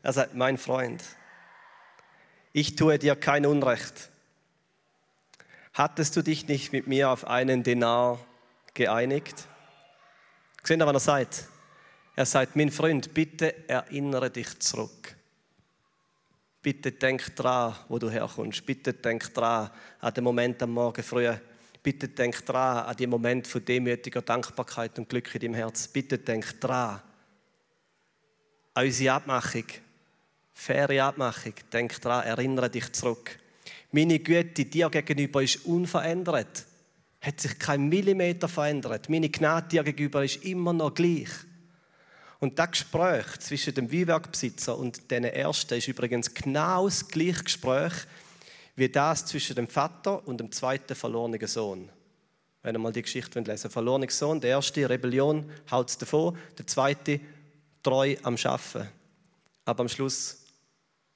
[0.03, 1.03] Er sagt, mein Freund,
[2.53, 4.11] ich tue dir kein Unrecht.
[5.75, 8.19] Hattest du dich nicht mit mir auf einen Denar
[8.75, 9.47] geeinigt?
[10.63, 11.49] Seht ihr, was er sagt?
[12.17, 15.17] Er sagt, mein Freund, bitte erinnere dich zurück.
[16.63, 18.67] Bitte denk dran, wo du herkommst.
[18.67, 21.33] Bitte denk dran an den Moment am Morgen früh.
[21.83, 25.89] Bitte denk dran an den Moment von demütiger Dankbarkeit und Glück in deinem Herz.
[25.89, 27.01] Bitte denk dran
[28.75, 29.65] an unsere Abmachung.
[30.53, 31.55] Faire Abmachung.
[31.73, 33.39] Denk dran, erinnere dich zurück.
[33.91, 36.67] Meine Güte dir gegenüber ist unverändert.
[37.21, 39.09] Hat sich kein Millimeter verändert.
[39.09, 41.31] Meine Gnade dir gegenüber ist immer noch gleich.
[42.41, 47.93] Und das Gespräch zwischen dem Weinbergbesitzer und den Ersten ist übrigens genau das gleiche Gespräch
[48.79, 51.91] wie das zwischen dem Vater und dem zweiten verlorenen Sohn.
[52.63, 56.67] Wenn ihr mal die Geschichte lesen Verlorener Sohn, der erste, Rebellion, haut es davon, der
[56.67, 57.21] zweite,
[57.83, 58.89] treu am Schaffen.
[59.65, 60.45] Aber am Schluss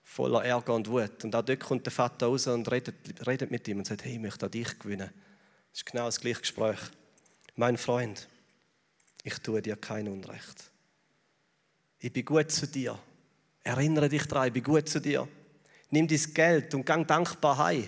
[0.03, 1.25] voller Ärger und Wut.
[1.25, 4.15] Und auch dort kommt der Vater raus und redet, redet mit ihm und sagt, hey,
[4.15, 5.11] ich möchte dich gewinnen.
[5.71, 6.79] Das ist genau das gleiche Gespräch.
[7.57, 8.29] Mein Freund,
[9.25, 10.71] ich tue dir kein Unrecht.
[11.99, 12.99] Ich bin gut zu dir.
[13.63, 15.29] Erinnere dich daran, ich bin gut zu dir.
[15.93, 17.87] Nimm dein Geld und gang dankbar heim.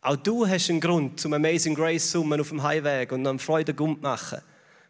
[0.00, 3.72] Auch du hast einen Grund zum Amazing Grace summen auf dem Heimweg und noch Freude
[3.72, 4.42] Gump machen.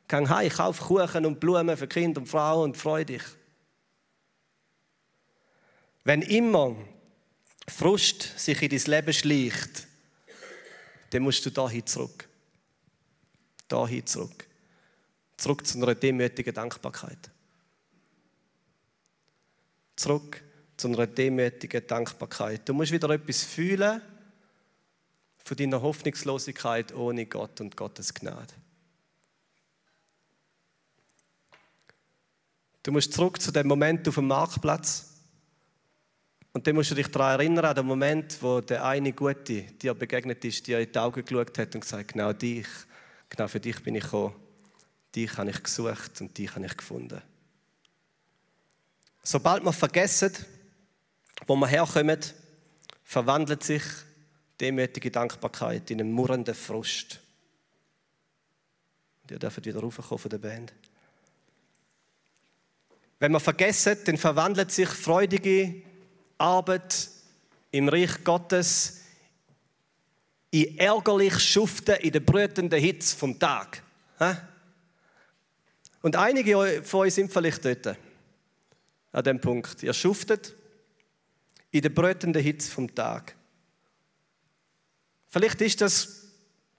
[0.09, 3.23] Gang heim, kauf Kuchen und Blumen für Kind und Frau und freu dich.
[6.05, 6.75] Wenn immer
[7.69, 9.87] Frust sich in dein Leben schleicht,
[11.11, 12.27] dann musst du dahin zurück.
[13.69, 14.47] Dahin zurück.
[15.37, 17.31] Zurück zu einer demütigen Dankbarkeit.
[19.97, 20.43] Zurück
[20.79, 22.67] zu einer demütigen Dankbarkeit.
[22.69, 24.01] Du musst wieder etwas fühlen
[25.45, 28.55] von deiner Hoffnungslosigkeit ohne Gott und Gottes Gnade.
[32.83, 35.17] Du musst zurück zu dem Moment auf dem Marktplatz.
[36.53, 39.95] Und dann musst du dich daran erinnern, an den Moment, wo der eine Gute dir
[39.95, 42.67] begegnet ist, dir in die Augen geschaut hat und gesagt genau dich,
[43.29, 44.35] genau für dich bin ich gekommen.
[45.15, 47.21] Dich habe ich gesucht und dich habe ich gefunden.
[49.23, 50.33] Sobald wir vergessen,
[51.47, 52.21] wo wir herkommen,
[53.05, 53.83] verwandelt sich
[54.61, 57.21] demütige Dankbarkeit in einen murrenden Frust.
[59.23, 60.73] Und ihr dürft wieder raufkommen von der Band.
[63.19, 65.83] Wenn wir vergessen, dann verwandelt sich freudige
[66.39, 67.09] Arbeit
[67.71, 69.01] im Reich Gottes
[70.51, 73.83] in ärgerlich Schuften in der brütenden Hitze vom Tag.
[76.01, 77.99] Und einige von euch sind vielleicht dort,
[79.13, 79.83] an dem Punkt.
[79.83, 80.55] Ihr schuftet
[81.71, 83.35] in der brütenden Hitze vom Tag.
[85.29, 86.27] Vielleicht ist das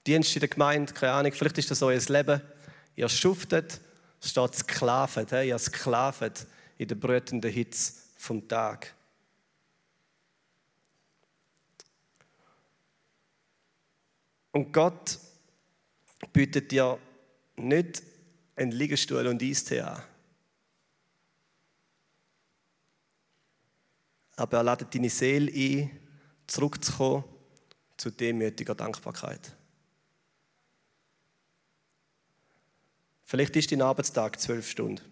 [0.06, 2.40] Dienst in der Gemeinde, keine Ahnung, vielleicht ist das euer Leben.
[2.96, 3.80] Ihr schuftet,
[4.20, 6.32] steht Sklaven, ihr Sklaven
[6.78, 8.94] in der brütenden Hitze vom Tag.
[14.52, 15.18] Und Gott
[16.32, 16.98] bietet dir
[17.56, 18.02] nicht
[18.56, 20.02] einen Liegestuhl und Eistee an.
[24.40, 25.90] Aber er ladet deine Seele ein,
[26.46, 27.24] zurückzukommen
[27.98, 29.54] zu demütiger Dankbarkeit.
[33.22, 35.04] Vielleicht ist dein Arbeitstag zwölf Stunden.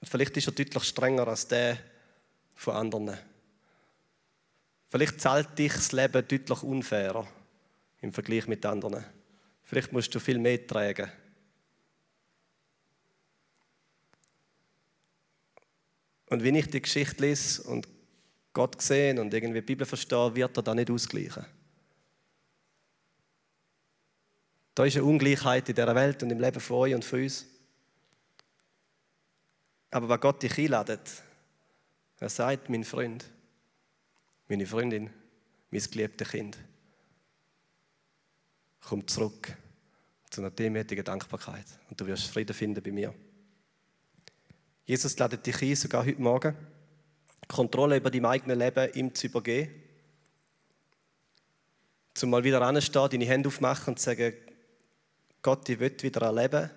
[0.00, 1.76] Und vielleicht ist er deutlich strenger als der
[2.54, 3.18] von anderen.
[4.88, 7.28] Vielleicht zahlt dich das Leben deutlich unfairer
[8.00, 9.04] im Vergleich mit anderen.
[9.64, 11.12] Vielleicht musst du viel mehr tragen.
[16.28, 17.88] Und wenn ich die Geschichte lese und
[18.52, 21.44] Gott sehe und irgendwie die Bibel verstehe, wird er da nicht ausgleichen.
[24.74, 27.46] Da ist eine Ungleichheit in dieser Welt und im Leben von euch und von uns.
[29.90, 31.22] Aber was Gott dich einladet,
[32.18, 33.24] er sagt, mein Freund,
[34.48, 35.10] meine Freundin,
[35.70, 36.58] mein geliebtes Kind,
[38.80, 39.56] komm zurück
[40.30, 43.14] zu einer demütigen Dankbarkeit und du wirst Frieden finden bei mir.
[44.86, 46.56] Jesus lädt dich ein, sogar heute Morgen,
[47.48, 49.82] Kontrolle über dein eigenes Leben ihm zu übergeben.
[52.14, 54.32] Zum mal wieder anstehen, deine Hände aufmachen und sagen,
[55.42, 56.70] Gott, ich will wieder erleben,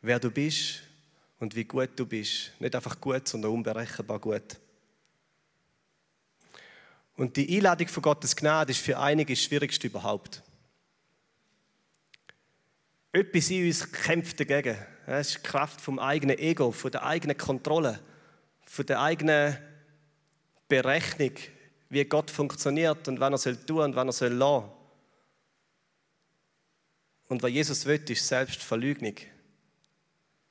[0.00, 0.80] wer du bist
[1.38, 2.52] und wie gut du bist.
[2.58, 4.58] Nicht einfach gut, sondern unberechenbar gut.
[7.16, 10.42] Und die Einladung von Gottes Gnade ist für einige das Schwierigste überhaupt.
[13.12, 14.78] Etwas in uns kämpft dagegen.
[15.06, 18.00] Es ist die Kraft vom eigenen Ego, von der eigenen Kontrolle,
[18.64, 19.56] von der eigenen
[20.68, 21.32] Berechnung,
[21.88, 24.70] wie Gott funktioniert und wann er soll tun und wann er soll lassen.
[27.28, 29.14] Und was Jesus will, ist Selbstverleugnung,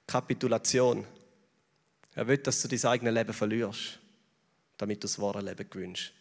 [0.05, 1.05] Kapitulation.
[2.13, 3.99] Er will, dass du dein eigenes Leben verlierst,
[4.77, 6.13] damit du das wahre Leben gewünscht.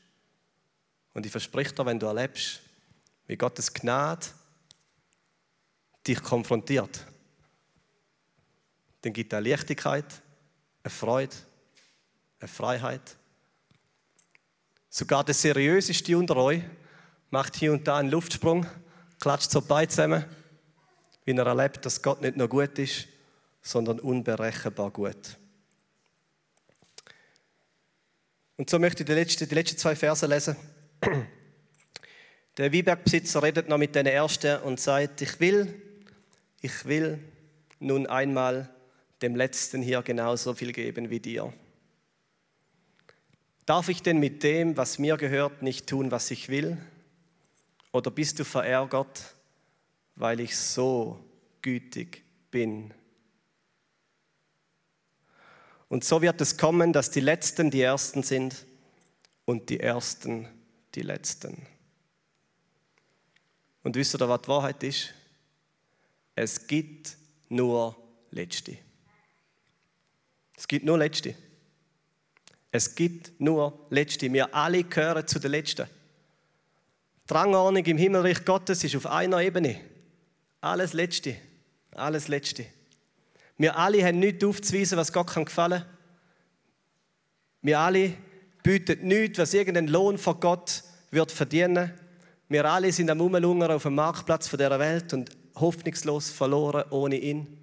[1.15, 2.61] Und ich verspreche dir, wenn du erlebst,
[3.27, 4.27] wie Gottes Gnade
[6.07, 7.05] dich konfrontiert,
[9.03, 10.05] dann gibt eine Leichtigkeit,
[10.83, 11.35] eine Freude,
[12.41, 13.17] eine Freiheit.
[14.89, 16.63] Sogar der seriöseste unter euch
[17.31, 18.67] macht hier und da einen Luftsprung,
[19.21, 20.25] klatscht so beide zusammen,
[21.25, 23.07] wie er erlebt, dass Gott nicht nur gut ist,
[23.63, 25.37] sondern unberechenbar gut.
[28.57, 30.57] Und so möchte ich die letzten, die letzten zwei Verse lesen.
[32.57, 35.81] Der Wiebergbesitzer redet noch mit den Ersten und sagt, ich will,
[36.61, 37.19] ich will
[37.79, 38.69] nun einmal
[39.23, 41.53] dem Letzten hier genauso viel geben wie dir.
[43.67, 46.77] Darf ich denn mit dem, was mir gehört, nicht tun, was ich will?
[47.93, 49.35] Oder bist du verärgert,
[50.17, 51.23] weil ich so
[51.63, 52.93] gütig bin?
[55.89, 58.65] Und so wird es kommen, dass die Letzten die Ersten sind
[59.45, 60.49] und die Ersten
[60.95, 61.67] die Letzten.
[63.83, 65.15] Und wisst ihr, was die Wahrheit ist?
[66.35, 67.17] Es gibt
[67.49, 67.97] nur
[68.31, 68.79] Letzte.
[70.61, 71.35] Es gibt nur Letzte.
[72.71, 74.31] Es gibt nur Letzte.
[74.31, 75.87] Wir alle gehören zu den Letzten.
[77.29, 79.81] Die Rangordnung im Himmelreich Gottes ist auf einer Ebene.
[80.61, 81.37] Alles Letzte.
[81.93, 82.67] Alles Letzte.
[83.57, 85.89] Wir alle haben nichts aufzuweisen, was Gott kann gefallen kann.
[87.63, 88.13] Wir alle
[88.63, 91.91] bieten nichts, was irgendein Lohn von Gott wird verdienen.
[92.51, 97.60] Wir alle sind am Umlungern auf dem Marktplatz dieser Welt und hoffnungslos verloren ohne ihn.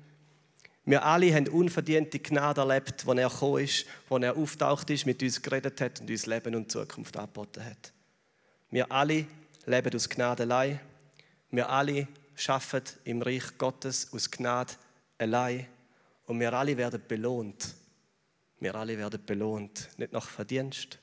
[0.88, 5.21] Wir alle haben unverdiente Gnade erlebt, wo er gekommen ist, wo er auftaucht ist, mit
[5.21, 7.91] uns geredet hat und uns Leben und Zukunft angeboten hat.
[8.71, 9.25] Wir alle
[9.65, 10.79] leben aus Gnade allein.
[11.51, 14.75] Wir alle schaffen im Reich Gottes aus Gnade
[15.17, 15.67] allein.
[16.25, 17.75] Und wir alle werden belohnt.
[18.61, 19.89] Wir alle werden belohnt.
[19.97, 20.99] Nicht nach Verdienst,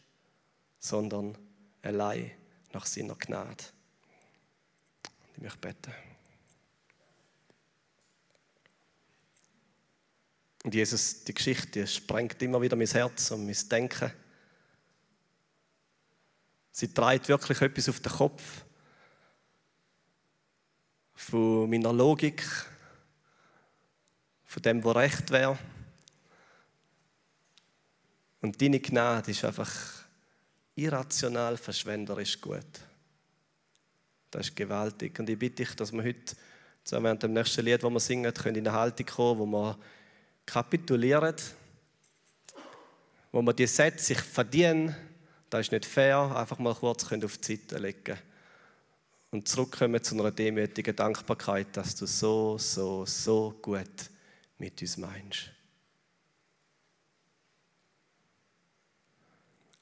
[0.78, 1.36] sondern
[1.82, 2.30] allein
[2.72, 3.64] nach seiner Gnade.
[5.36, 5.92] Ich möchte beten.
[10.64, 14.10] Und Jesus, die Geschichte sprengt immer wieder mein Herz und mein Denken.
[16.72, 18.64] Sie treibt wirklich etwas auf den Kopf
[21.14, 22.42] von meiner Logik,
[24.46, 25.58] von dem, was recht wäre.
[28.40, 29.70] Und deine Gnade ist einfach
[30.76, 32.64] irrational, verschwenderisch gut.
[34.30, 35.18] Das ist gewaltig.
[35.18, 36.34] Und ich bitte dich, dass wir heute,
[36.90, 39.78] während dem nächsten Lied, das wir singen, in eine Haltung kommen, wo wir
[40.46, 41.36] kapitulieren,
[43.32, 44.94] wo wir die Sätze sich verdienen,
[45.50, 48.18] das ist nicht fair, einfach mal kurz auf die Seite legen
[49.30, 54.10] und zurückkommen zu einer demütigen Dankbarkeit, dass du so, so, so gut
[54.58, 55.50] mit uns meinst.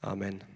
[0.01, 0.52] Amen.